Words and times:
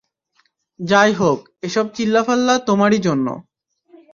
যাই 0.79 1.11
হোক, 1.13 1.39
এসব 1.61 1.85
চিল্লাফাল্লা 1.93 2.55
তোমারই 2.59 2.99
জন্য। 2.99 3.27